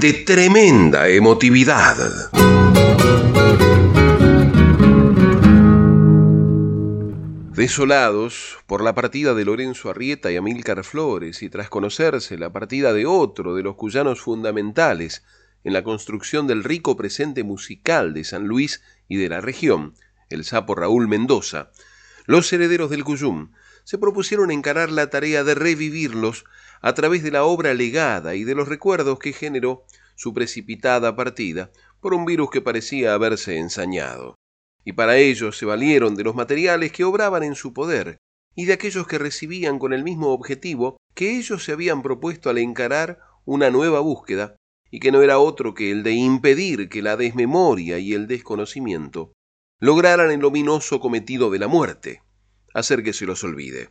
[0.00, 1.96] de tremenda emotividad.
[7.54, 12.94] Desolados por la partida de Lorenzo Arrieta y Amílcar Flores y tras conocerse la partida
[12.94, 15.24] de otro de los cuyanos fundamentales
[15.62, 19.94] en la construcción del rico presente musical de San Luis y de la región,
[20.30, 21.70] el sapo Raúl Mendoza,
[22.24, 23.50] los herederos del Cuyum
[23.84, 26.44] se propusieron encarar la tarea de revivirlos
[26.82, 29.84] a través de la obra legada y de los recuerdos que generó
[30.16, 34.34] su precipitada partida por un virus que parecía haberse ensañado.
[34.84, 38.18] Y para ello se valieron de los materiales que obraban en su poder
[38.54, 42.58] y de aquellos que recibían con el mismo objetivo que ellos se habían propuesto al
[42.58, 44.56] encarar una nueva búsqueda
[44.90, 49.32] y que no era otro que el de impedir que la desmemoria y el desconocimiento
[49.80, 52.22] lograran el ominoso cometido de la muerte,
[52.74, 53.90] hacer que se los olvide.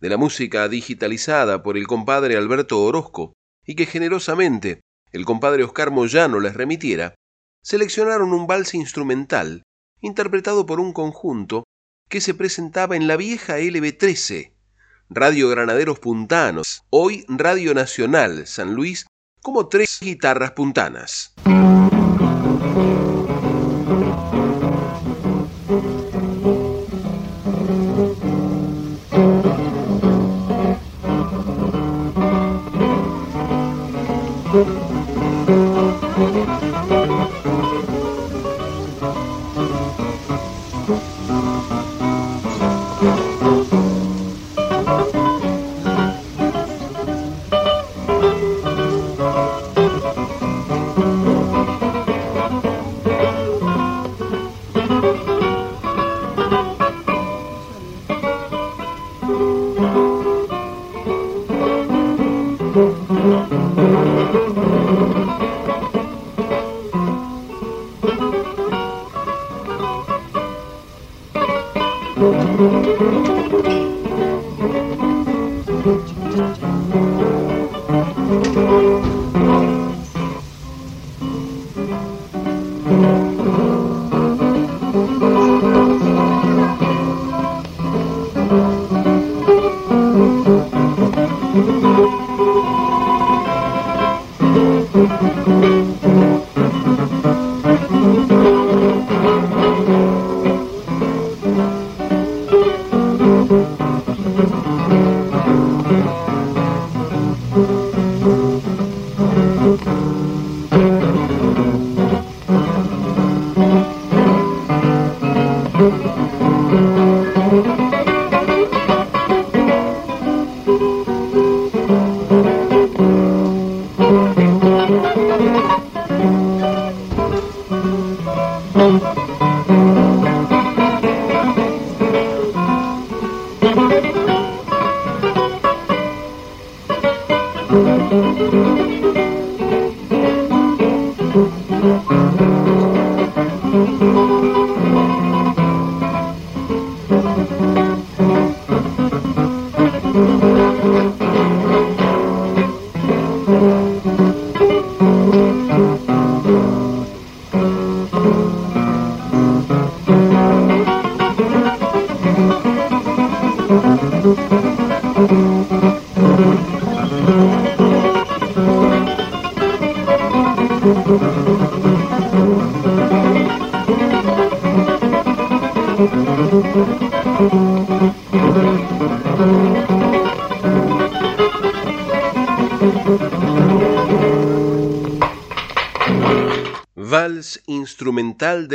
[0.00, 3.34] De la música digitalizada por el compadre Alberto Orozco
[3.66, 4.80] y que generosamente
[5.12, 7.14] el compadre Oscar Moyano les remitiera,
[7.62, 9.62] seleccionaron un vals instrumental
[10.00, 11.64] interpretado por un conjunto
[12.08, 14.54] que se presentaba en la vieja LB13,
[15.10, 19.06] Radio Granaderos Puntanos, hoy Radio Nacional San Luis
[19.42, 21.34] como tres guitarras puntanas.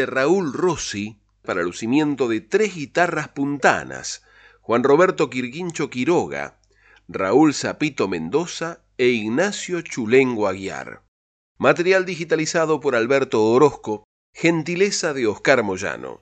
[0.05, 4.23] Raúl Rossi para lucimiento de tres guitarras puntanas,
[4.61, 6.59] Juan Roberto Quirguincho Quiroga,
[7.07, 11.03] Raúl Zapito Mendoza e Ignacio Chulengo Aguiar.
[11.57, 14.03] Material digitalizado por Alberto Orozco,
[14.33, 16.21] gentileza de Oscar Moyano.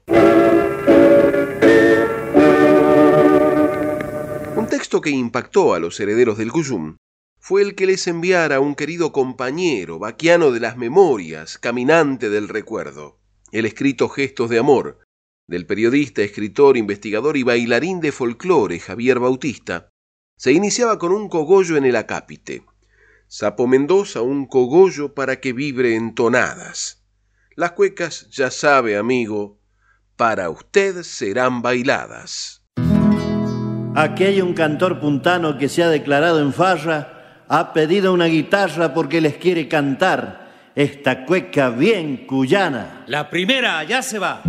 [4.55, 6.97] Un texto que impactó a los herederos del Cuyum
[7.39, 13.19] fue el que les enviara un querido compañero, vaquiano de las memorias, caminante del recuerdo,
[13.53, 14.99] el escrito Gestos de Amor,
[15.47, 19.89] del periodista, escritor, investigador y bailarín de folclore Javier Bautista,
[20.35, 22.65] se iniciaba con un cogollo en el acápite.
[23.27, 27.05] Sapo Mendoza, un cogollo para que vibre en tonadas.
[27.55, 29.59] Las cuecas, ya sabe, amigo,
[30.15, 32.65] para usted serán bailadas.
[33.95, 38.95] Aquí hay un cantor puntano que se ha declarado en farra ha pedido una guitarra
[38.95, 40.42] porque les quiere cantar
[40.75, 43.03] esta cueca bien cuyana.
[43.07, 44.41] La primera ya se va.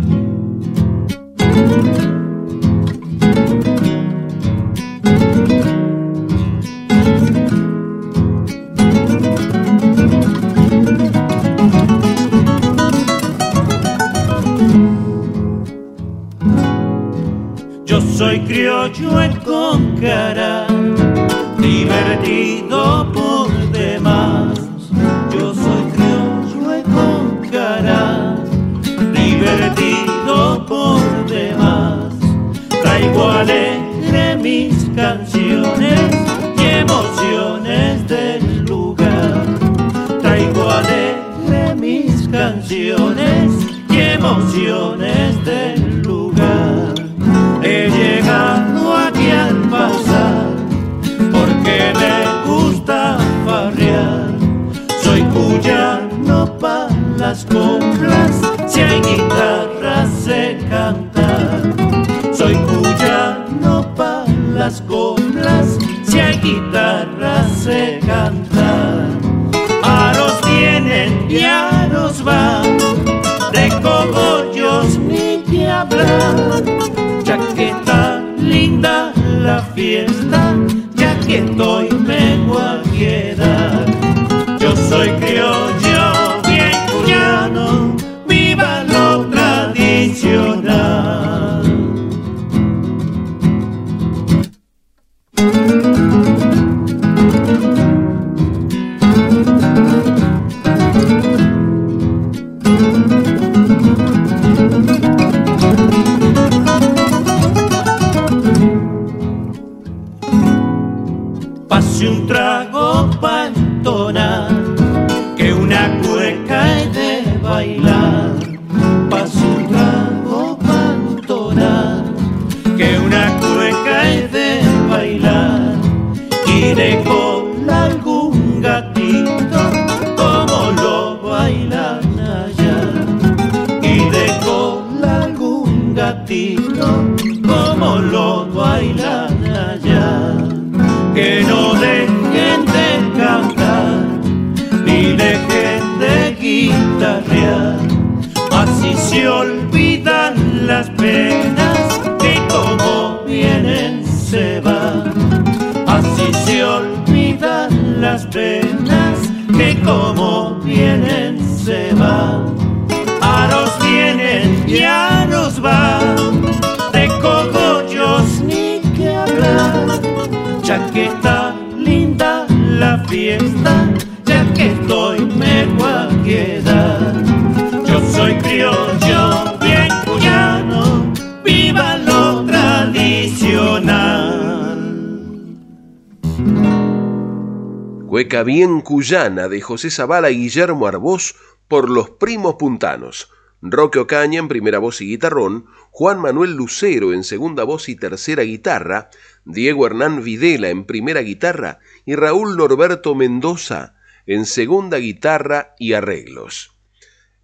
[188.45, 191.35] Bien cuyana de José Zavala y Guillermo Arbós
[191.67, 193.29] por los primos puntanos.
[193.61, 198.43] Roque Ocaña en primera voz y guitarrón, Juan Manuel Lucero en segunda voz y tercera
[198.43, 199.09] guitarra,
[199.43, 203.95] Diego Hernán Videla en primera guitarra y Raúl Norberto Mendoza
[204.27, 206.71] en segunda guitarra y arreglos.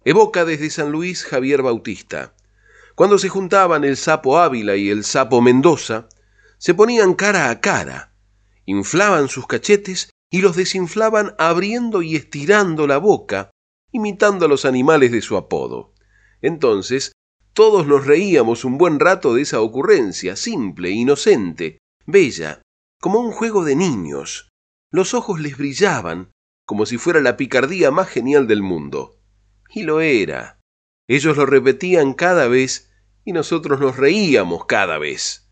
[0.04, 2.34] Evoca desde San Luis Javier Bautista.
[2.94, 6.08] Cuando se juntaban el sapo Ávila y el sapo Mendoza,
[6.58, 8.12] se ponían cara a cara,
[8.66, 13.50] inflaban sus cachetes y los desinflaban abriendo y estirando la boca,
[13.92, 15.92] imitando a los animales de su apodo.
[16.40, 17.12] Entonces,
[17.52, 22.62] todos nos reíamos un buen rato de esa ocurrencia, simple, inocente, bella,
[22.98, 24.48] como un juego de niños.
[24.90, 26.32] Los ojos les brillaban,
[26.66, 29.20] como si fuera la picardía más genial del mundo.
[29.68, 30.60] Y lo era.
[31.08, 32.90] Ellos lo repetían cada vez
[33.22, 35.50] y nosotros nos reíamos cada vez.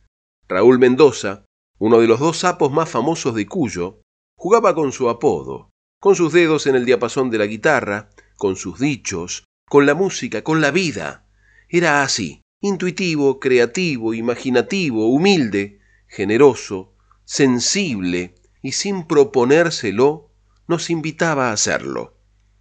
[0.48, 1.44] Raúl Mendoza,
[1.78, 3.99] uno de los dos sapos más famosos de Cuyo,
[4.42, 5.68] Jugaba con su apodo,
[6.00, 10.42] con sus dedos en el diapasón de la guitarra, con sus dichos, con la música,
[10.42, 11.26] con la vida.
[11.68, 16.94] Era así, intuitivo, creativo, imaginativo, humilde, generoso,
[17.26, 20.32] sensible, y sin proponérselo
[20.66, 22.16] nos invitaba a hacerlo.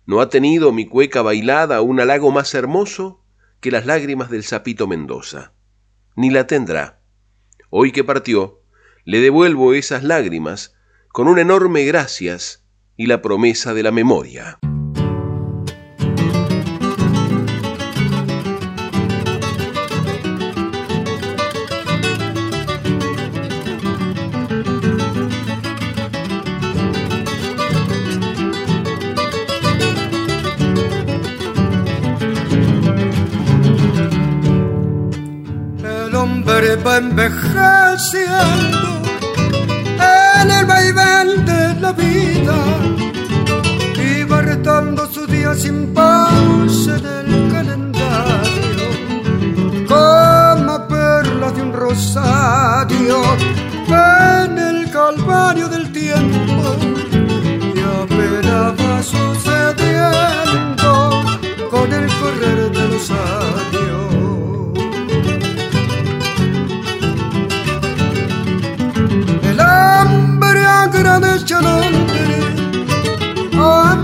[0.06, 3.24] ¿No ha tenido mi cueca bailada un halago más hermoso
[3.62, 5.54] que las lágrimas del sapito Mendoza?
[6.18, 7.02] Ni la tendrá.
[7.70, 8.64] Hoy que partió,
[9.06, 10.76] le devuelvo esas lágrimas
[11.12, 12.64] con un enorme gracias
[12.96, 14.60] y la promesa de la memoria.
[37.00, 38.99] envejeciendo
[40.50, 42.56] en el vaivén de la vida
[44.30, 48.88] va retando su día sin pausa en el calendario
[49.88, 53.18] como perla de un rosario
[53.88, 56.64] en el calvario del tiempo
[57.76, 60.92] y apenas va sucediendo
[61.72, 63.69] con el correr de los años
[71.52, 71.62] a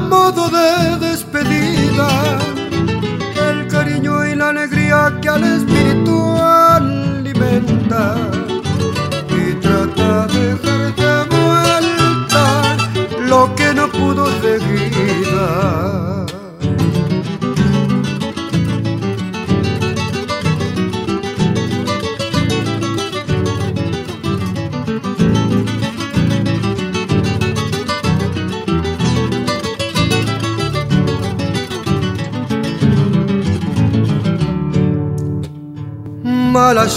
[0.10, 2.10] modo de despedida
[3.50, 8.16] el cariño y la alegría que al espíritu alimenta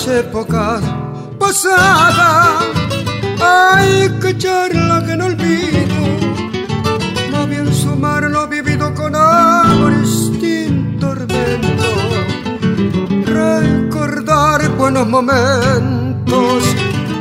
[0.09, 0.83] épocas
[1.38, 2.65] pasadas.
[3.41, 5.97] Hay que echarla que no olvido,
[7.31, 9.93] no bien sumar lo vivido con amor
[10.41, 11.85] sin tormento.
[13.27, 16.65] Recordar buenos momentos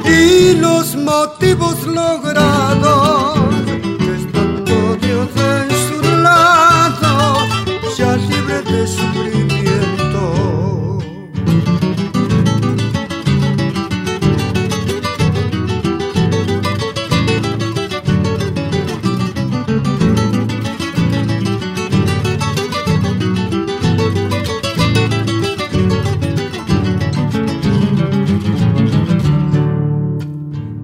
[0.06, 3.37] y los motivos logrados.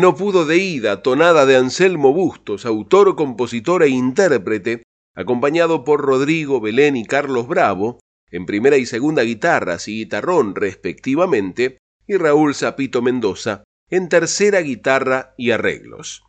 [0.00, 4.84] pudo de ida, tonada de Anselmo Bustos, autor, compositor e intérprete,
[5.14, 11.76] acompañado por Rodrigo Belén y Carlos Bravo, en primera y segunda guitarras y guitarrón respectivamente,
[12.06, 16.22] y Raúl Zapito Mendoza, en tercera guitarra y arreglos.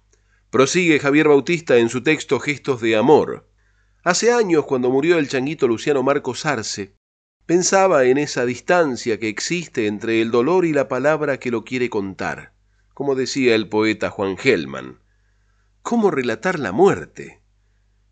[0.50, 3.50] Prosigue Javier Bautista en su texto Gestos de Amor.
[4.04, 6.96] Hace años, cuando murió el changuito Luciano Marcos Arce,
[7.46, 11.90] pensaba en esa distancia que existe entre el dolor y la palabra que lo quiere
[11.90, 12.53] contar
[12.94, 15.00] como decía el poeta Juan Gelman.
[15.82, 17.42] ¿Cómo relatar la muerte?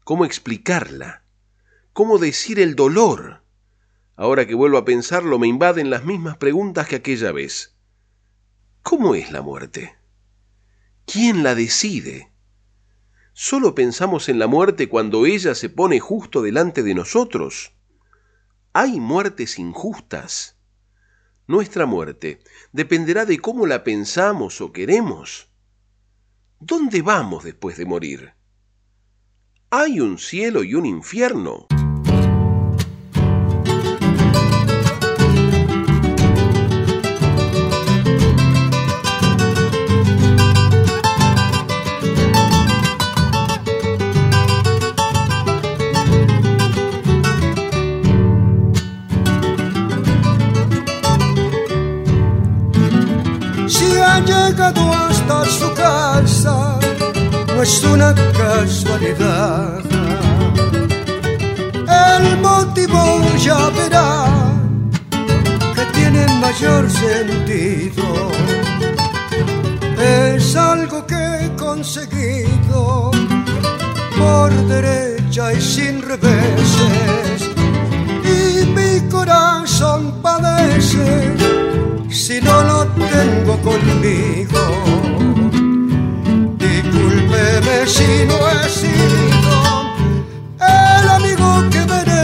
[0.03, 1.23] ¿Cómo explicarla?
[1.93, 3.43] ¿Cómo decir el dolor?
[4.15, 7.75] Ahora que vuelvo a pensarlo me invaden las mismas preguntas que aquella vez.
[8.83, 9.95] ¿Cómo es la muerte?
[11.05, 12.31] ¿Quién la decide?
[13.33, 17.73] ¿Solo pensamos en la muerte cuando ella se pone justo delante de nosotros?
[18.73, 20.57] ¿Hay muertes injustas?
[21.51, 22.39] Nuestra muerte
[22.71, 25.49] dependerá de cómo la pensamos o queremos.
[26.61, 28.31] ¿Dónde vamos después de morir?
[29.69, 31.67] ¿Hay un cielo y un infierno?
[57.71, 58.13] Es una
[58.43, 59.79] casualidad.
[62.17, 63.01] El motivo
[63.37, 64.25] ya verá
[65.75, 68.07] que tiene mayor sentido.
[69.97, 73.11] Es algo que he conseguido
[74.19, 77.39] por derecha y sin reveses.
[78.35, 81.07] Y mi corazón padece
[82.09, 82.79] si no lo
[83.13, 85.30] tengo conmigo.
[87.41, 89.87] Discúlpeme si no he sido
[90.59, 92.20] el amigo que La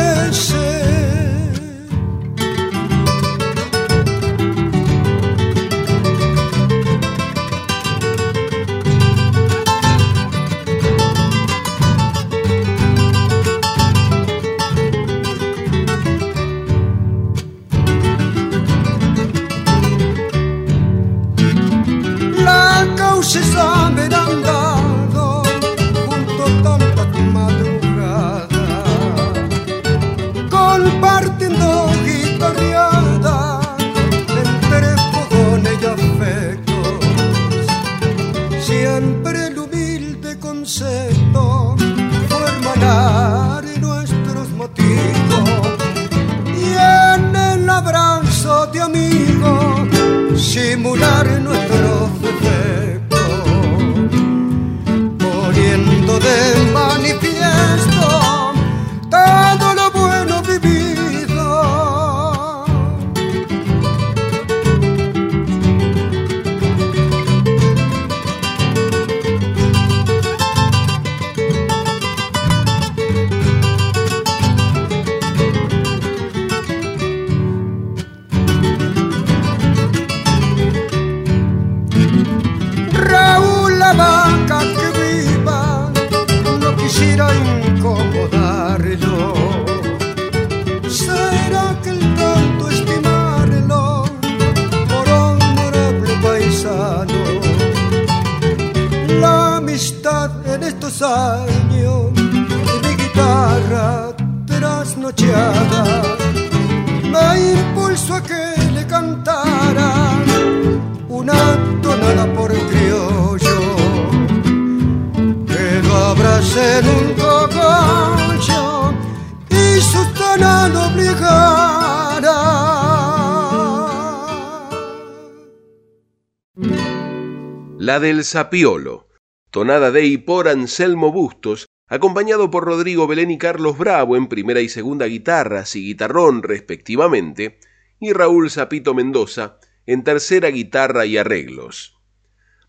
[128.17, 129.10] del Sapiolo,
[129.51, 134.60] tonada de y por Anselmo Bustos, acompañado por Rodrigo Belén y Carlos Bravo en primera
[134.60, 137.60] y segunda guitarras y guitarrón respectivamente,
[137.99, 141.95] y Raúl Zapito Mendoza en tercera guitarra y arreglos.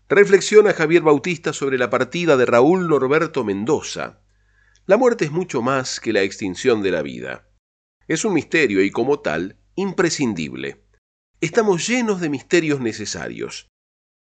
[0.07, 4.21] Reflexiona Javier Bautista sobre la partida de Raúl Norberto Mendoza.
[4.85, 7.49] La muerte es mucho más que la extinción de la vida.
[8.07, 10.85] Es un misterio y como tal, imprescindible.
[11.41, 13.67] Estamos llenos de misterios necesarios.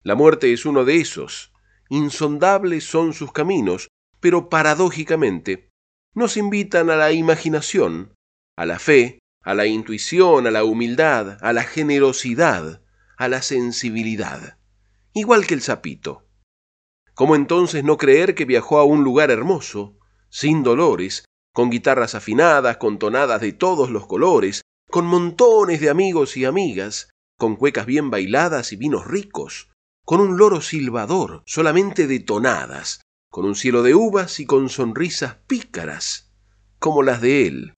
[0.03, 1.51] La muerte es uno de esos.
[1.89, 5.69] Insondables son sus caminos, pero paradójicamente
[6.13, 8.13] nos invitan a la imaginación,
[8.57, 12.81] a la fe, a la intuición, a la humildad, a la generosidad,
[13.17, 14.57] a la sensibilidad,
[15.13, 16.27] igual que el sapito.
[17.13, 19.97] ¿Cómo entonces no creer que viajó a un lugar hermoso,
[20.29, 26.37] sin dolores, con guitarras afinadas, con tonadas de todos los colores, con montones de amigos
[26.37, 29.70] y amigas, con cuecas bien bailadas y vinos ricos,
[30.11, 35.35] con un loro silbador, solamente de tonadas, con un cielo de uvas y con sonrisas
[35.47, 36.33] pícaras,
[36.79, 37.73] como las de él.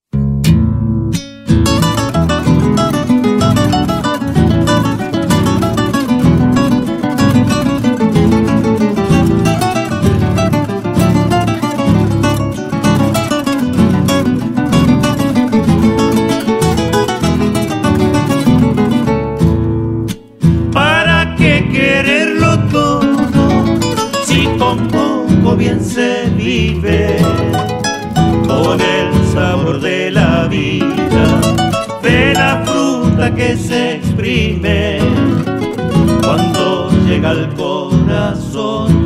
[25.82, 27.18] Se vive
[28.48, 31.42] con el sabor de la vida,
[32.02, 35.00] de la fruta que se exprime
[36.24, 39.04] cuando llega al corazón.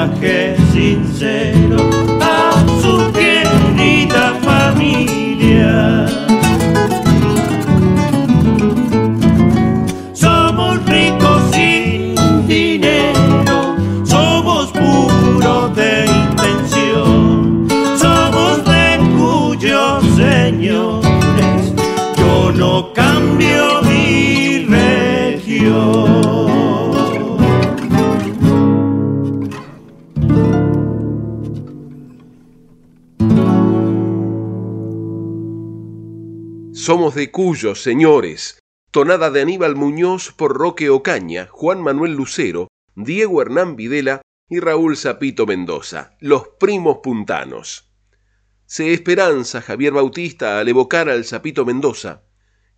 [0.00, 1.99] Homenaje sincero
[36.90, 38.58] Somos de Cuyos, señores.
[38.90, 44.96] Tonada de Aníbal Muñoz por Roque Ocaña, Juan Manuel Lucero, Diego Hernán Videla y Raúl
[44.96, 47.92] Zapito Mendoza, los primos puntanos.
[48.66, 52.24] Se esperanza Javier Bautista al evocar al Zapito Mendoza.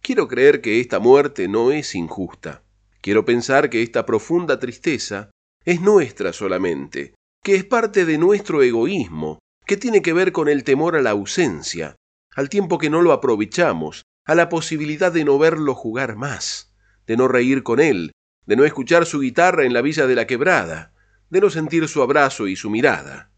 [0.03, 2.64] Quiero creer que esta muerte no es injusta.
[3.01, 5.31] Quiero pensar que esta profunda tristeza
[5.64, 10.64] es nuestra solamente, que es parte de nuestro egoísmo, que tiene que ver con el
[10.64, 11.96] temor a la ausencia,
[12.35, 16.75] al tiempo que no lo aprovechamos, a la posibilidad de no verlo jugar más,
[17.07, 18.12] de no reír con él,
[18.47, 20.95] de no escuchar su guitarra en la villa de la quebrada,
[21.31, 23.31] de no sentir su abrazo y su mirada.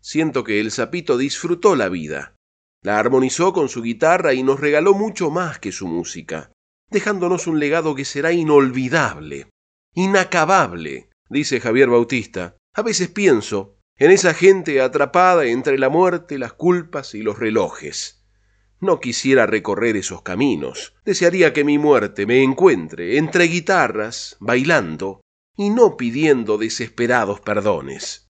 [0.00, 2.34] Siento que el sapito disfrutó la vida,
[2.82, 6.52] la armonizó con su guitarra y nos regaló mucho más que su música,
[6.90, 9.48] dejándonos un legado que será inolvidable,
[9.94, 12.56] inacabable, dice Javier Bautista.
[12.72, 18.24] A veces pienso en esa gente atrapada entre la muerte, las culpas y los relojes.
[18.80, 20.94] No quisiera recorrer esos caminos.
[21.04, 25.20] Desearía que mi muerte me encuentre entre guitarras, bailando
[25.54, 28.26] y no pidiendo desesperados perdones.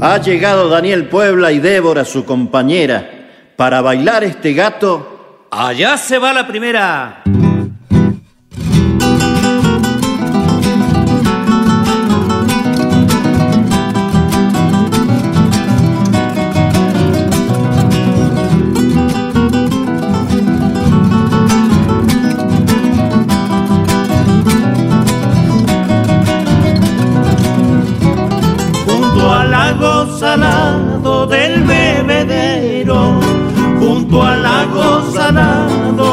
[0.00, 5.46] Ha llegado Daniel Puebla y Débora, su compañera, para bailar este gato.
[5.52, 7.22] Allá se va la primera.
[35.44, 36.03] nada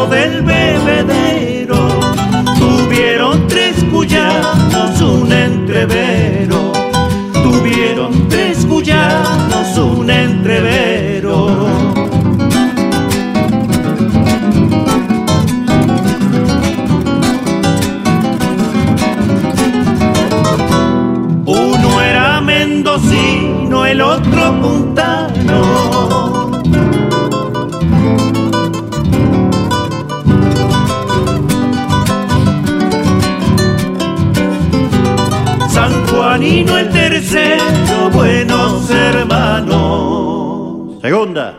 [41.12, 41.51] Segunda.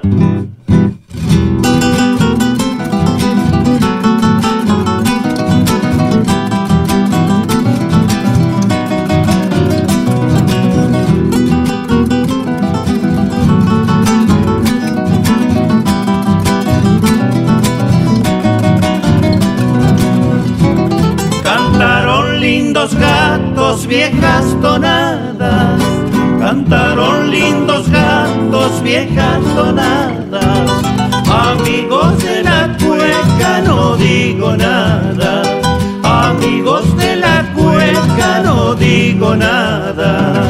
[39.23, 40.49] tengo nada.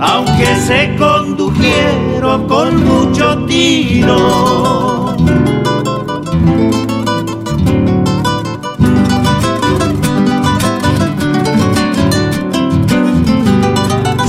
[0.00, 5.14] Aunque se condujeron con mucho tiro.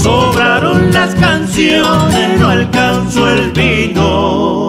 [0.04, 4.67] Sobraron las canciones, no alcanzó el vino.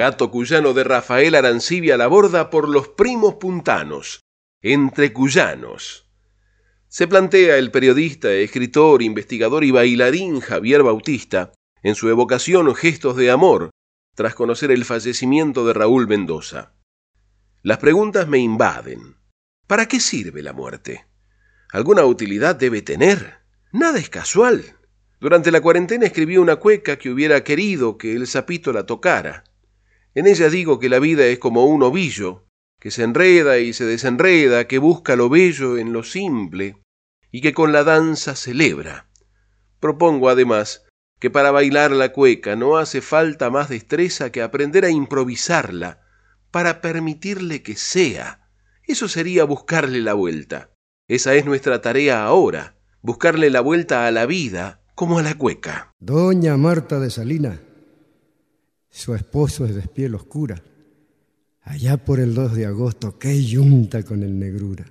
[0.00, 4.22] Gato cuyano de Rafael Arancibia la borda por los primos puntanos,
[4.62, 6.08] entre cuyanos.
[6.88, 13.30] Se plantea el periodista, escritor, investigador y bailarín Javier Bautista en su evocación Gestos de
[13.30, 13.68] Amor,
[14.16, 16.72] tras conocer el fallecimiento de Raúl Mendoza.
[17.62, 19.16] Las preguntas me invaden.
[19.66, 21.04] ¿Para qué sirve la muerte?
[21.74, 23.40] ¿Alguna utilidad debe tener?
[23.70, 24.78] Nada es casual.
[25.20, 29.44] Durante la cuarentena escribí una cueca que hubiera querido que el sapito la tocara.
[30.14, 32.46] En ella digo que la vida es como un ovillo,
[32.80, 36.82] que se enreda y se desenreda, que busca lo bello en lo simple,
[37.30, 39.08] y que con la danza celebra.
[39.78, 40.84] Propongo además
[41.20, 46.00] que para bailar la cueca no hace falta más destreza que aprender a improvisarla,
[46.50, 48.48] para permitirle que sea.
[48.84, 50.70] Eso sería buscarle la vuelta.
[51.06, 55.92] Esa es nuestra tarea ahora, buscarle la vuelta a la vida como a la cueca.
[56.00, 57.60] Doña Marta de Salina,
[58.90, 60.62] su esposo es de piel oscura.
[61.62, 64.86] Allá por el 2 de agosto, qué yunta con el negrura.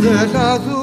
[0.00, 0.79] δεν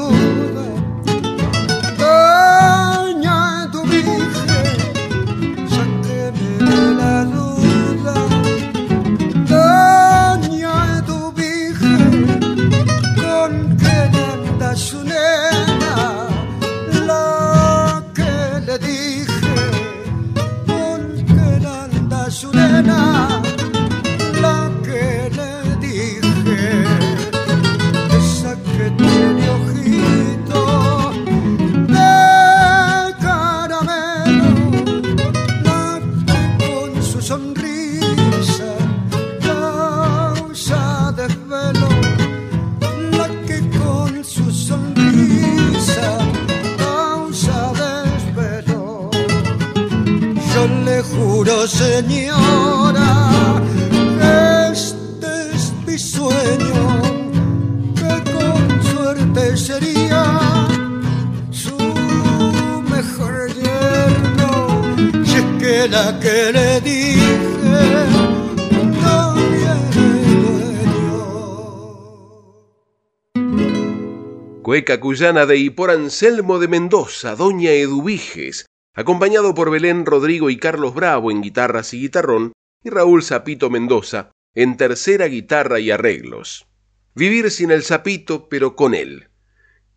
[74.88, 80.56] Cueca cuyana de y por Anselmo de Mendoza, Doña Eduviges, acompañado por Belén Rodrigo y
[80.56, 82.54] Carlos Bravo en guitarras y guitarrón,
[82.86, 86.68] y Raúl Zapito Mendoza en tercera guitarra y arreglos.
[87.16, 89.28] Vivir sin el sapito, pero con él.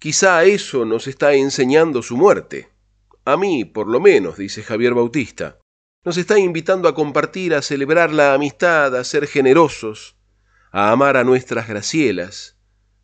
[0.00, 2.70] Quizá eso nos está enseñando su muerte.
[3.24, 5.60] A mí, por lo menos, dice Javier Bautista.
[6.04, 10.16] Nos está invitando a compartir, a celebrar la amistad, a ser generosos,
[10.72, 12.56] a amar a nuestras Gracielas,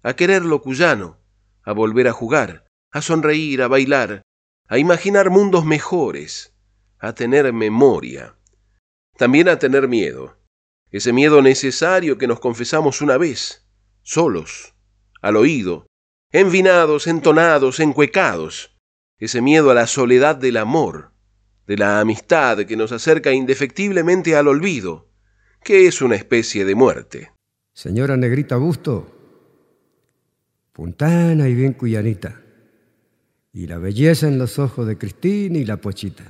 [0.03, 1.21] a querer lo cuyano,
[1.67, 4.23] a volver a jugar, a sonreír, a bailar,
[4.69, 6.55] a imaginar mundos mejores,
[6.99, 8.37] a tener memoria,
[9.19, 10.39] también a tener miedo,
[10.91, 13.67] ese miedo necesario que nos confesamos una vez,
[14.03, 14.75] solos,
[15.21, 15.87] al oído,
[16.31, 18.77] envinados, entonados, encuecados,
[19.19, 21.13] ese miedo a la soledad del amor,
[21.67, 25.11] de la amistad que nos acerca indefectiblemente al olvido,
[25.65, 27.33] que es una especie de muerte.
[27.75, 29.16] Señora Negrita Busto,
[30.77, 32.39] puntana y bien cuyanita,
[33.51, 36.25] y la belleza en los ojos de Cristina y la pochita.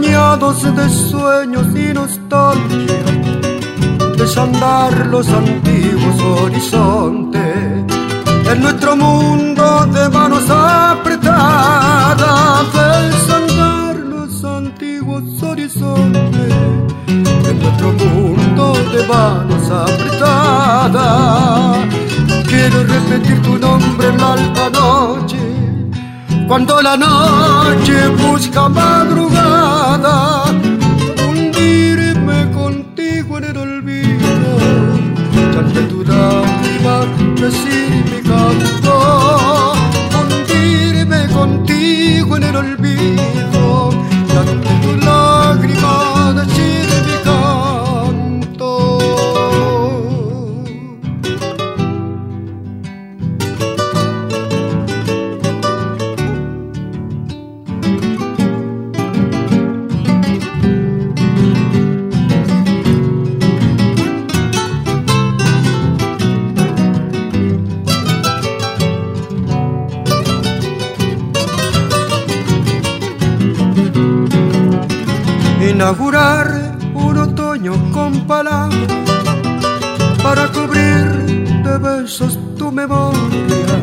[0.00, 3.04] Bañados de sueños y nostalgia,
[4.16, 7.84] desandar los antiguos horizontes,
[8.50, 12.16] en nuestro mundo de manos apretadas,
[12.72, 16.54] desandar los antiguos horizontes,
[17.06, 20.96] en nuestro mundo de manos apretadas.
[22.48, 25.39] Quiero repetir tu nombre en la alta noche
[26.50, 30.46] cuando la noche busca madrugada,
[31.28, 34.58] hundirme contigo en el olvido,
[35.56, 37.06] ante tu lágrima
[37.40, 39.74] decir mi canto,
[40.18, 43.59] hundirme contigo en el olvido,
[75.90, 78.92] inaugurar un otoño con palabras
[80.22, 81.04] para cubrir
[81.64, 83.74] de besos tu memoria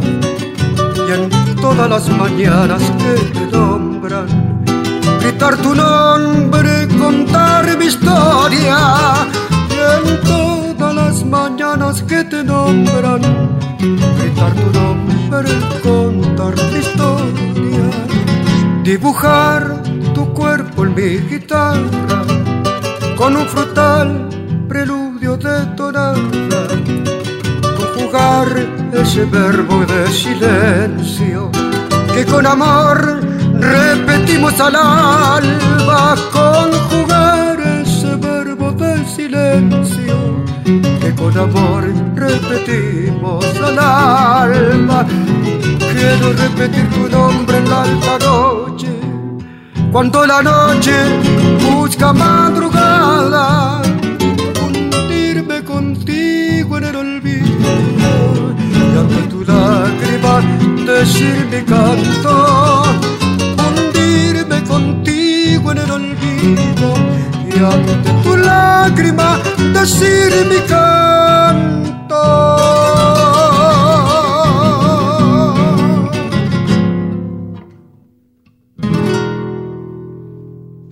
[1.05, 4.27] y en todas las mañanas que te nombran
[5.19, 8.77] gritar tu nombre, contar mi historia
[9.69, 13.21] y en todas las mañanas que te nombran
[14.17, 15.49] gritar tu nombre,
[15.83, 17.85] contar mi historia,
[18.83, 20.66] dibujar tu cuerpo
[20.97, 22.23] mi guitarra
[23.15, 24.27] con un frutal
[24.67, 26.63] preludio de tonada,
[27.77, 28.47] conjugar
[28.91, 31.51] ese verbo de silencio
[32.13, 33.21] que con amor
[33.59, 40.17] repetimos al alba, conjugar ese verbo de silencio
[40.99, 41.83] que con amor
[42.15, 45.05] repetimos al alba.
[45.93, 48.86] Quiero repetir tu nombre en la alta noche
[49.91, 50.93] cuando la noche
[51.61, 53.81] busca madrugada,
[54.61, 57.69] hundirme contigo en el olvido
[58.59, 60.41] y ante tu lágrima
[60.85, 62.83] decir mi canto,
[63.63, 66.93] hundirme contigo en el olvido
[67.49, 69.39] y ante tu lágrima
[69.73, 71.86] decir mi canto.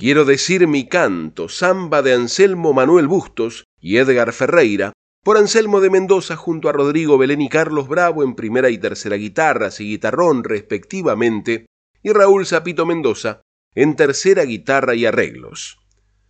[0.05, 4.93] Quiero decir mi canto, samba de Anselmo Manuel Bustos y Edgar Ferreira,
[5.23, 9.15] por Anselmo de Mendoza junto a Rodrigo Belén y Carlos Bravo en primera y tercera
[9.15, 11.65] guitarras y guitarrón respectivamente,
[12.03, 13.41] y Raúl Zapito Mendoza
[13.73, 15.79] en tercera guitarra y arreglos.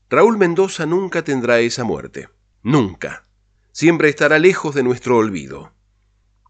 [0.09, 2.30] Raúl Mendoza nunca tendrá esa muerte,
[2.63, 3.26] nunca.
[3.73, 5.73] Siempre estará lejos de nuestro olvido.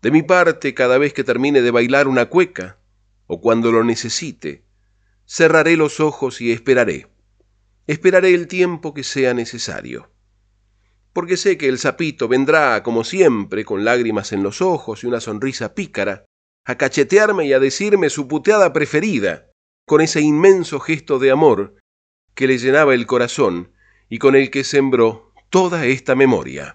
[0.04, 2.78] De mi parte, cada vez que termine de bailar una cueca,
[3.26, 4.64] o cuando lo necesite,
[5.26, 7.15] cerraré los ojos y esperaré.
[7.88, 10.12] Esperaré el tiempo que sea necesario.
[11.14, 15.22] Porque sé que el sapito vendrá, como siempre, con lágrimas en los ojos y una
[15.22, 16.26] sonrisa pícara,
[16.66, 19.52] a cachetearme y a decirme su puteada preferida,
[19.86, 21.76] con ese inmenso gesto de amor
[22.34, 23.74] que le llenaba el corazón
[24.10, 26.74] y con el que sembró toda esta memoria.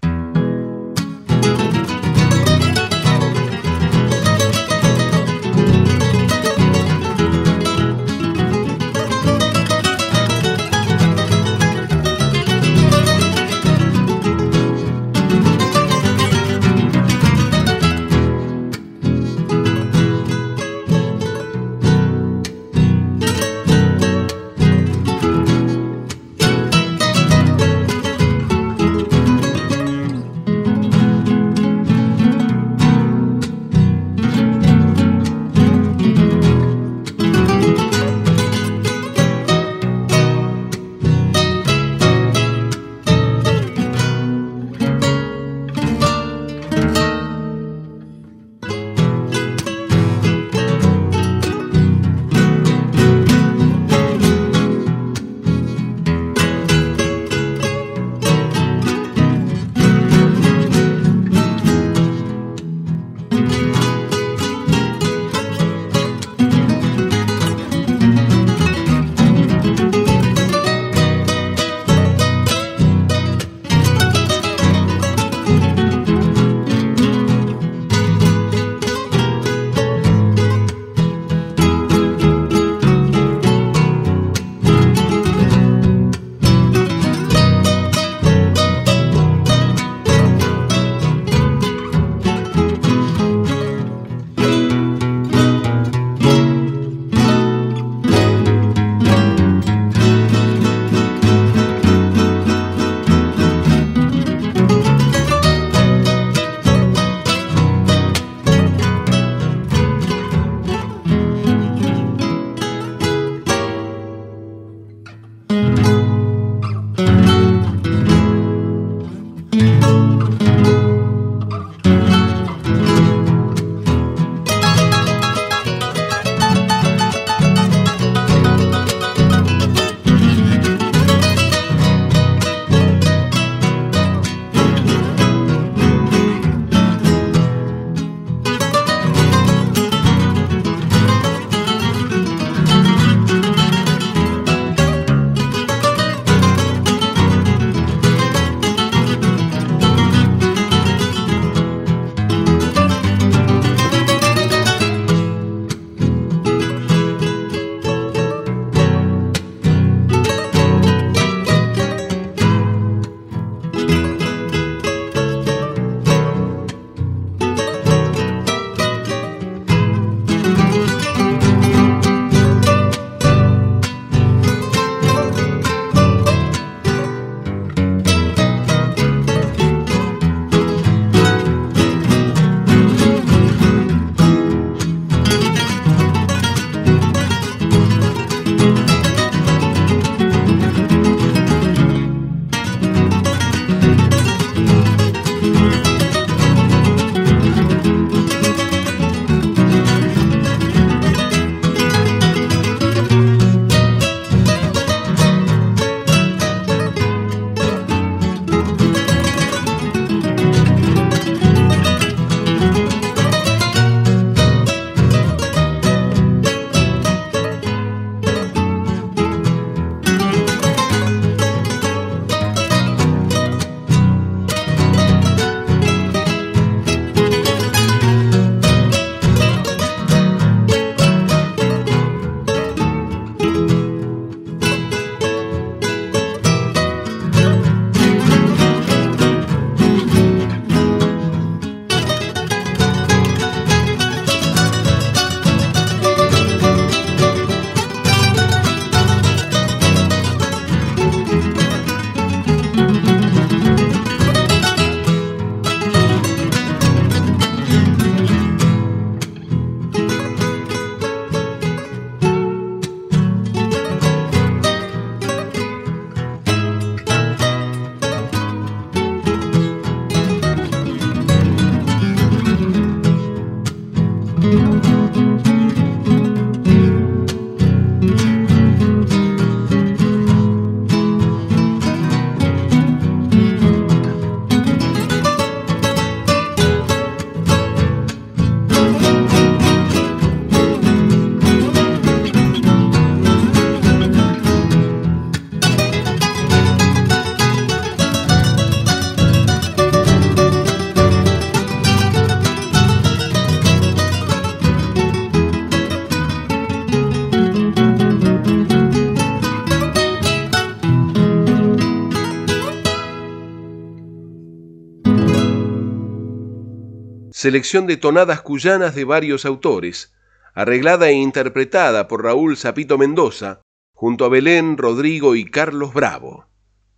[317.41, 320.12] Selección de tonadas cuyanas de varios autores,
[320.53, 323.62] arreglada e interpretada por Raúl Zapito Mendoza,
[323.95, 326.49] junto a Belén, Rodrigo y Carlos Bravo,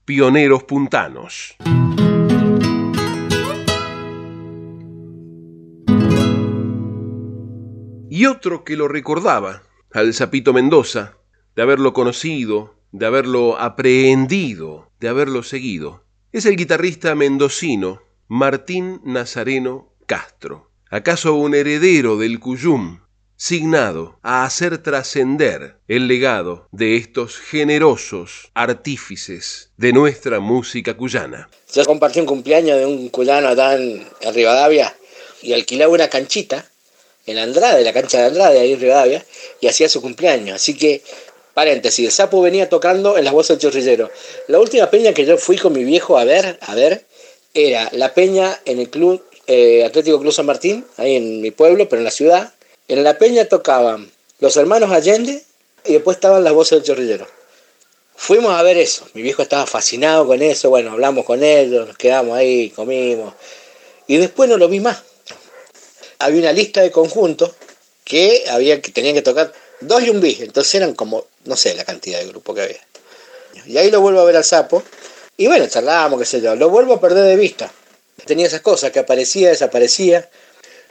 [0.05, 1.55] pioneros puntanos.
[8.11, 9.63] Y otro que lo recordaba,
[9.93, 11.19] al Zapito Mendoza,
[11.55, 19.92] de haberlo conocido, de haberlo aprehendido, de haberlo seguido, es el guitarrista mendocino Martín Nazareno
[20.13, 23.01] Castro, acaso un heredero del Cuyum,
[23.35, 31.49] signado a hacer trascender el legado de estos generosos artífices de nuestra música cuyana.
[31.73, 34.95] Yo compartí un cumpleaños de un cuyano allá en, Rivadavia
[35.41, 36.63] y alquilaba una canchita
[37.25, 39.25] en Andrade, la cancha de Andrade, ahí en Rivadavia,
[39.63, 40.57] y hacía su cumpleaños.
[40.57, 41.01] Así que,
[41.55, 44.11] paréntesis, el sapo venía tocando en las voces del chorrillero.
[44.49, 47.07] La última peña que yo fui con mi viejo a ver, a ver,
[47.55, 51.89] era la peña en el club eh, Atlético Club San Martín, ahí en mi pueblo,
[51.89, 52.53] pero en la ciudad,
[52.89, 55.43] en la peña tocaban los hermanos Allende
[55.85, 57.27] y después estaban las voces del chorrillero.
[58.15, 61.97] Fuimos a ver eso, mi viejo estaba fascinado con eso, bueno, hablamos con ellos, nos
[61.97, 63.35] quedamos ahí, comimos,
[64.07, 65.03] y después no lo vi más.
[66.21, 67.51] Había una lista de conjuntos
[68.05, 71.75] que, había, que tenían que tocar dos y un bis, entonces eran como, no sé
[71.75, 72.81] la cantidad de grupos que había.
[73.67, 74.85] Y ahí lo vuelvo a ver al sapo,
[75.37, 77.73] y bueno, charlábamos, qué sé yo, lo vuelvo a perder de vista.
[78.27, 80.29] Tenía esas cosas que aparecía, desaparecía,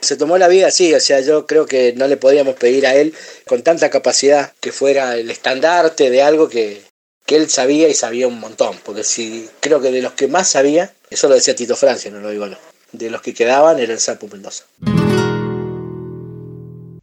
[0.02, 2.94] se tomó la vida así, o sea, yo creo que no le podíamos pedir a
[2.96, 3.14] él
[3.46, 6.82] con tanta capacidad que fuera el estandarte de algo que,
[7.28, 10.92] él sabía y sabía un montón, porque si creo que de los que más sabía,
[11.08, 12.58] eso lo decía Tito Francia, no lo digo yo,
[12.92, 14.64] de los que quedaban era el Sapo Mendoza.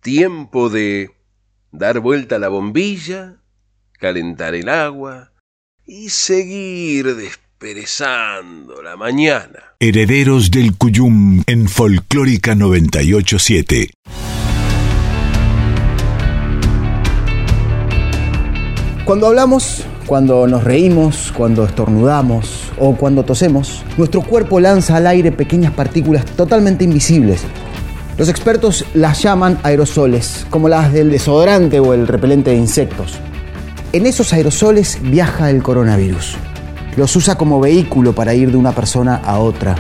[0.04, 1.10] Tiempo de
[1.72, 3.42] dar vuelta a la bombilla,
[3.94, 5.34] calentar el agua
[5.84, 9.76] y seguir después perezando la mañana.
[9.82, 13.92] Herederos del Cuyum en Folclórica 987.
[19.04, 25.34] Cuando hablamos, cuando nos reímos, cuando estornudamos o cuando tosemos, nuestro cuerpo lanza al aire
[25.34, 27.44] pequeñas partículas totalmente invisibles.
[28.18, 33.20] Los expertos las llaman aerosoles, como las del desodorante o el repelente de insectos.
[33.92, 36.38] En esos aerosoles viaja el coronavirus
[36.96, 39.76] los usa como vehículo para ir de una persona a otra.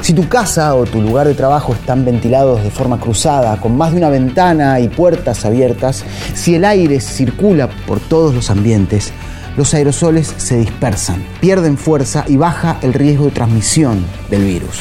[0.00, 3.92] Si tu casa o tu lugar de trabajo están ventilados de forma cruzada, con más
[3.92, 9.12] de una ventana y puertas abiertas, si el aire circula por todos los ambientes,
[9.56, 14.78] los aerosoles se dispersan, pierden fuerza y baja el riesgo de transmisión del virus.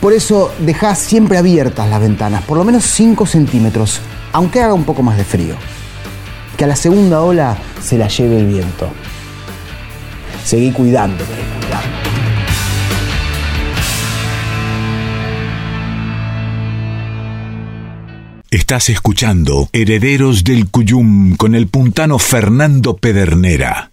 [0.00, 4.00] Por eso deja siempre abiertas las ventanas, por lo menos 5 centímetros,
[4.32, 5.54] aunque haga un poco más de frío.
[6.58, 8.90] Que a la segunda ola se la lleve el viento
[10.46, 11.32] seguí cuidándote.
[18.52, 23.90] Estás escuchando Herederos del Cuyum con el puntano Fernando Pedernera.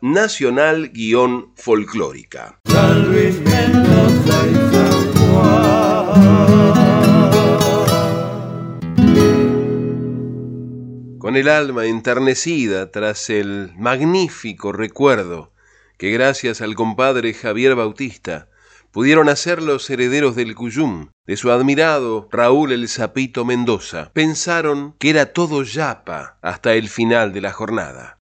[11.20, 15.53] Con el alma enternecida tras el magnífico recuerdo
[15.97, 18.49] que gracias al compadre Javier Bautista
[18.91, 25.09] pudieron hacer los herederos del Cuyum, de su admirado Raúl el Zapito Mendoza, pensaron que
[25.09, 28.20] era todo yapa hasta el final de la jornada.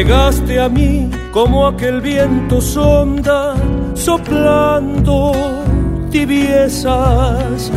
[0.00, 3.54] Llegaste a mí como aquel viento sonda,
[3.92, 5.32] soplando
[6.10, 7.70] tibiezas.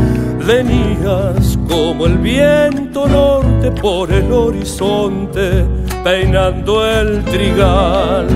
[0.47, 5.65] Venías como el viento norte por el horizonte,
[6.01, 8.27] peinando el trigal.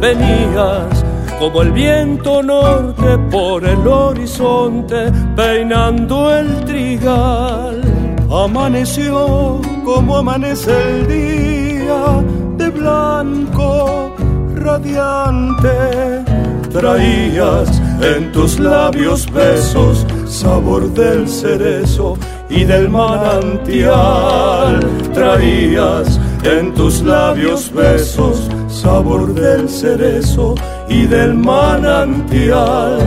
[0.00, 1.04] Venías
[1.38, 7.82] como el viento norte por el horizonte, peinando el trigal
[8.30, 14.14] Amaneció como amanece el día de blanco
[14.54, 16.24] radiante.
[16.70, 22.16] Traías en tus labios besos, sabor del cerezo
[22.48, 24.80] y del manantial.
[25.12, 30.54] Traías en tus labios besos, sabor del cerezo
[30.88, 32.98] y del manantial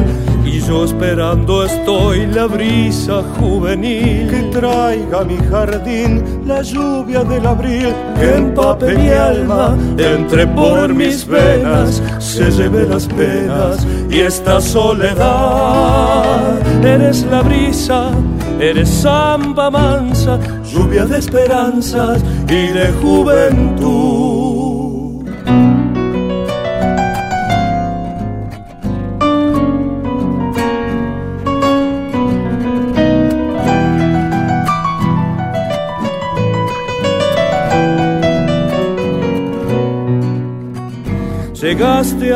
[0.47, 7.45] y yo esperando estoy la brisa juvenil que traiga a mi jardín la lluvia del
[7.45, 14.61] abril que empape mi alma, entre por mis venas, se lleve las penas y esta
[14.61, 16.57] soledad.
[16.84, 18.11] Eres la brisa,
[18.59, 24.16] eres samba mansa, lluvia de esperanzas y de juventud.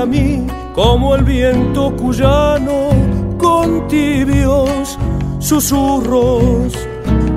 [0.01, 2.89] A mí como el viento cuyano
[3.37, 4.97] con tibios
[5.39, 6.73] susurros.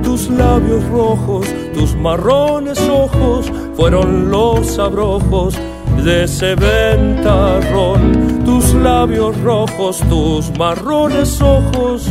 [0.02, 5.54] Tus labios rojos, tus marrones ojos fueron los abrojos
[6.02, 8.42] de ese ventarrón.
[8.44, 12.10] Tus labios rojos, tus marrones ojos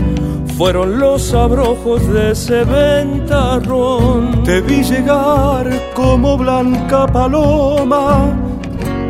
[0.56, 4.43] fueron los abrojos de ese ventarrón.
[4.43, 8.34] Te vi llegar como blanca paloma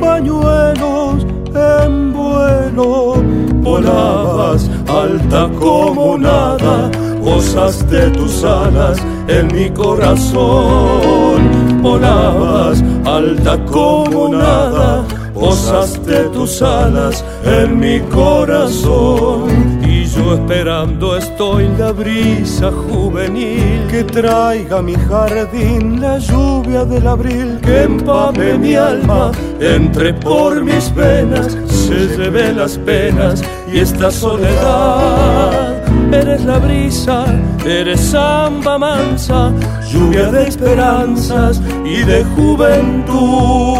[0.03, 1.25] pañuelos
[1.55, 3.15] en vuelo,
[3.61, 6.89] volabas alta como nada,
[7.23, 8.97] posaste tus alas
[9.27, 19.72] en mi corazón, volabas alta como nada, posaste tus alas en mi corazón
[20.15, 27.83] yo esperando estoy la brisa juvenil que traiga mi jardín la lluvia del abril que
[27.83, 35.81] empape mi alma, entre por mis venas, se lleve las penas y esta soledad.
[36.13, 37.25] Eres la brisa,
[37.65, 39.51] eres samba mansa,
[39.91, 43.73] lluvia de esperanzas y de juventud.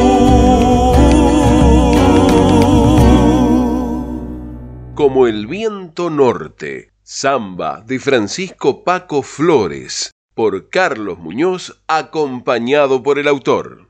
[5.04, 6.92] como el viento norte.
[7.04, 13.88] Samba de Francisco Paco Flores, por Carlos Muñoz, acompañado por el autor.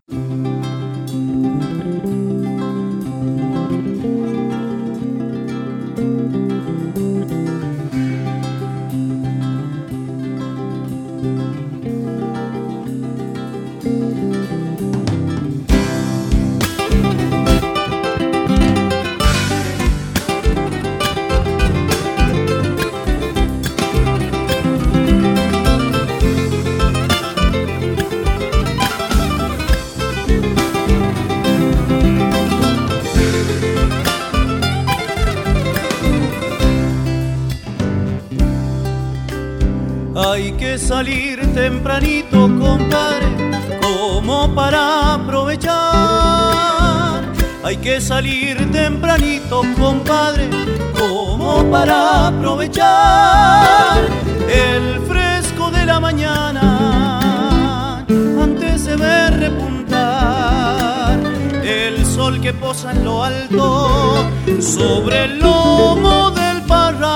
[64.84, 67.14] Sobre el lomo del parral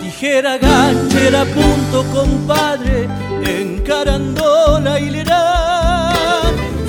[0.00, 3.08] tijera, ganchera, punto, compadre,
[3.44, 6.12] encarando la hilera.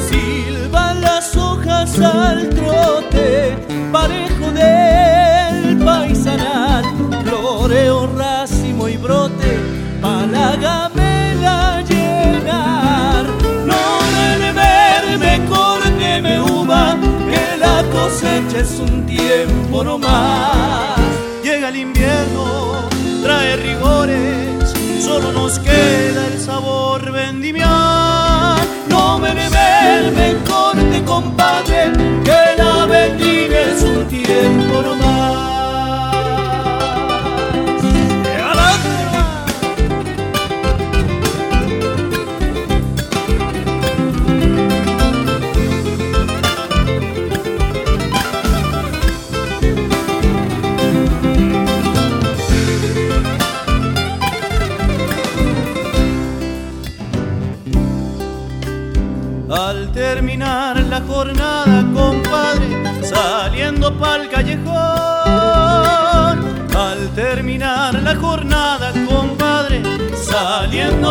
[0.07, 2.49] Silban las hojas al
[18.64, 20.97] es un tiempo nomás.
[21.43, 22.89] Llega el invierno
[23.24, 27.72] trae rigores, solo nos queda el sabor vendimiar.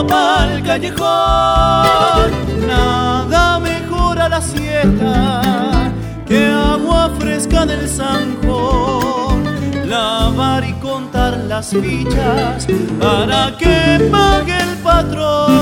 [0.02, 2.30] Saliendo pa'l callejón.
[2.66, 5.92] Nada mejora la siesta
[6.26, 9.38] que agua fresca del zanjo.
[9.86, 12.66] Lavar y contar las fichas
[12.98, 15.52] para que pague el patrón.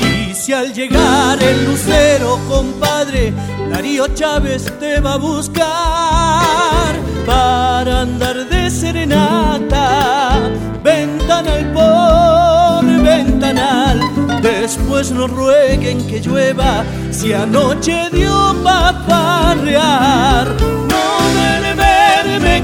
[0.00, 3.32] Y si al llegar el lucero, compadre,
[3.70, 10.50] Darío Chávez te va a buscar para andar de serenata,
[10.82, 12.37] ventanal por ventanal.
[14.68, 20.46] Después no rueguen que llueva si anoche dio pa' parrear.
[20.60, 21.04] No
[21.34, 22.62] me verme,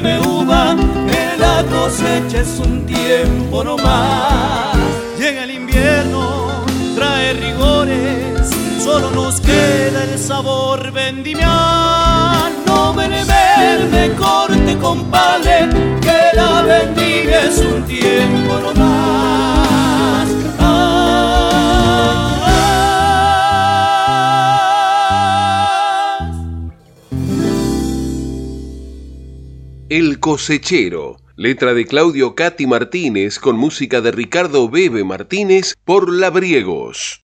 [0.00, 0.76] me uva,
[1.10, 4.76] que la cosecha es un tiempo nomás.
[5.18, 6.64] Llega el invierno,
[6.94, 8.48] trae rigores,
[8.84, 12.52] solo nos queda el sabor vendimial.
[12.68, 15.68] No me me corte, compadre,
[16.00, 19.35] que la bendiga es un tiempo nomás.
[30.26, 37.22] Cosechero, letra de Claudio Cati Martínez con música de Ricardo Bebe Martínez por Labriegos.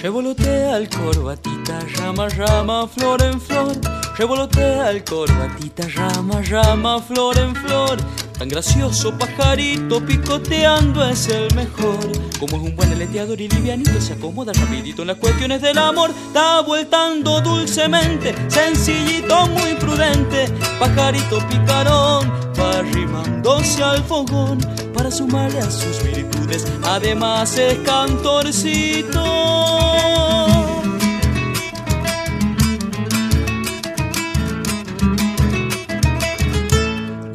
[0.00, 3.72] Revolotea el corbatita, rama, rama, flor en flor.
[4.16, 7.98] Revolotea el corbatita, rama, rama, flor en flor.
[8.42, 12.10] Tan gracioso pajarito picoteando es el mejor.
[12.40, 16.10] Como es un buen aleteador y livianito, se acomoda rapidito en las cuestiones del amor.
[16.10, 20.48] Está vueltando dulcemente, sencillito, muy prudente.
[20.80, 24.58] Pajarito picarón, va arrimándose al fogón
[24.92, 26.66] para sumarle a sus virtudes.
[26.82, 29.22] Además es cantorcito.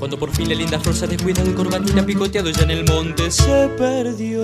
[0.08, 3.30] Cuando por fin la linda flor se descuida de corbatita picoteado ya en el monte
[3.30, 4.42] se perdió.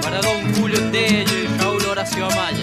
[0.00, 2.62] Para don Julio Tello y Raúl Horacio Amaya.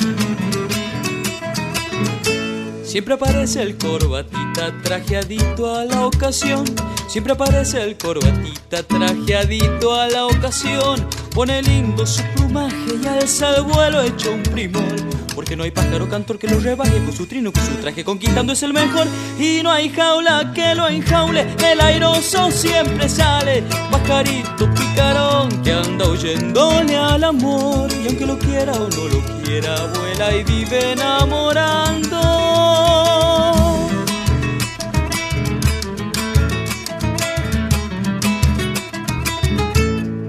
[2.83, 6.65] Siempre aparece el corbatita trajeadito a la ocasión.
[7.07, 11.07] Siempre aparece el corbatita trajeadito a la ocasión.
[11.35, 16.07] Pone lindo su plumaje y alza el vuelo hecho un primor porque no hay pájaro
[16.09, 19.05] cantor que lo rebaje con su trino, con su traje conquistando es el mejor.
[19.37, 23.63] Y no hay jaula que lo enjaule, el airoso siempre sale.
[23.91, 27.91] Pajarito picarón que anda huyéndole al amor.
[27.91, 32.45] Y aunque lo quiera o no lo quiera, vuela y vive enamorando.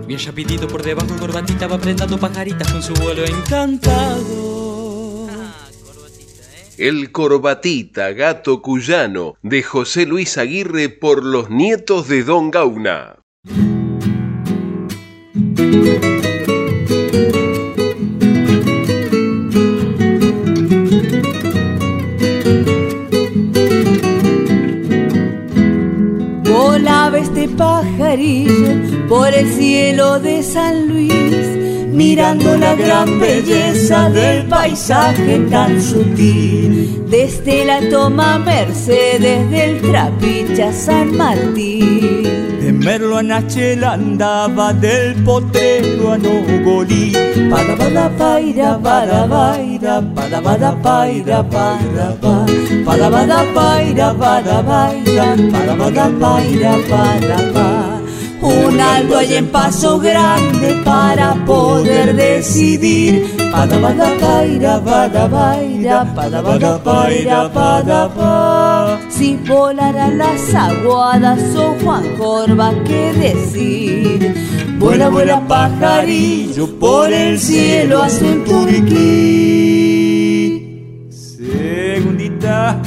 [0.06, 4.55] Bien rapidito por debajo, corbatita va apretando pajaritas con su vuelo encantado.
[6.78, 13.16] El Corbatita, gato cuyano, de José Luis Aguirre por los nietos de Don Gauna.
[26.44, 31.65] Volaba este pajarillo por el cielo de San Luis
[31.96, 37.02] mirando la gran belleza del paisaje tan sutil.
[37.08, 42.22] Desde la toma Mercedes del Trapiche a San Martín.
[42.60, 47.12] De Merlo a Nachela andaba del potrero a Nogolí.
[47.50, 52.44] Para bada paira, para baira, para bada paira, para ba.
[52.84, 57.75] Para bada paira, para baira, para bada paira, para
[58.68, 63.36] un alto y en paso grande para poder decidir.
[63.52, 68.98] Pada bada paira, bada baira, pada bada paira, pada pa.
[69.08, 74.34] Si volarán las aguadas o Juan Corva, ¿qué decir?
[74.78, 79.46] Vuela, vuela pajarillo por el cielo azul turquí.
[81.10, 82.82] Segundita.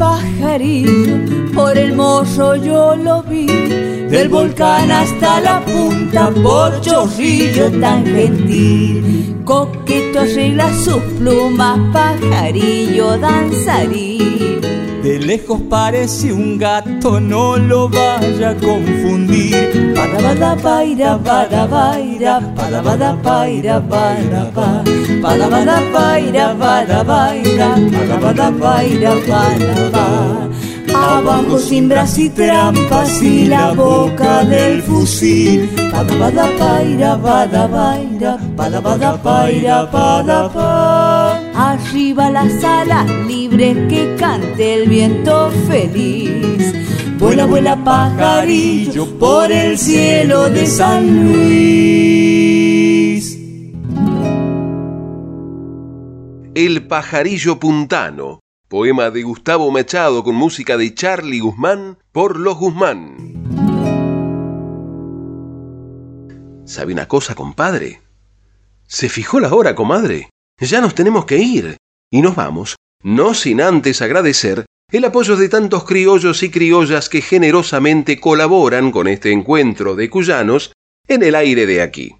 [0.00, 3.89] Pajarillo, por el morro yo lo vi.
[4.10, 9.36] Del volcán hasta la punta, por chorrillo tan gentil.
[9.44, 14.60] Coqueto arregla sus plumas, pajarillo danzarín.
[15.02, 19.94] De lejos parece un gato, no lo vaya a confundir.
[19.94, 24.84] Para bada paira, para baira, para bada paira, para pa.
[25.22, 30.50] Para bada paira, para baira, para bada paira, para pa.
[30.94, 35.68] Abajo sin bras y trampas y la boca del fusil.
[35.90, 41.40] Para bada paira, para baira, para bada paira, para pa.
[41.54, 46.74] Arriba las alas libres que cante el viento feliz.
[47.18, 52.10] Vuela, vuela pajarillo por el cielo de San Luis.
[56.54, 63.16] El pajarillo puntano, poema de Gustavo Machado con música de Charlie Guzmán por los Guzmán.
[66.66, 68.00] ¿Sabe una cosa, compadre?
[68.86, 70.30] ¿Se fijó la hora, comadre?
[70.60, 71.78] Ya nos tenemos que ir.
[72.12, 77.22] Y nos vamos, no sin antes agradecer el apoyo de tantos criollos y criollas que
[77.22, 80.72] generosamente colaboran con este encuentro de cuyanos
[81.08, 82.14] en el aire de aquí.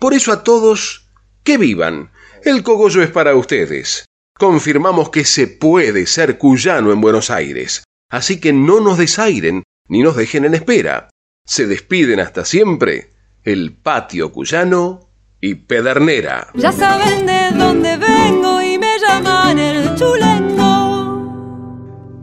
[0.00, 1.08] Por eso a todos,
[1.44, 2.10] que vivan.
[2.42, 4.06] El cogollo es para ustedes.
[4.44, 7.82] Confirmamos que se puede ser cuyano en Buenos Aires.
[8.10, 11.08] Así que no nos desairen ni nos dejen en espera.
[11.46, 13.08] Se despiden hasta siempre
[13.42, 15.08] el patio cuyano
[15.40, 16.50] y Pedernera.
[16.52, 21.22] Ya saben de dónde vengo y me llaman el chulengo.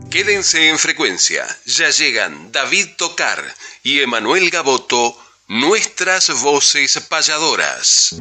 [0.08, 1.44] Quédense en frecuencia.
[1.66, 3.42] Ya llegan David Tocar
[3.82, 5.16] y Emanuel Gaboto,
[5.48, 8.14] nuestras voces payadoras.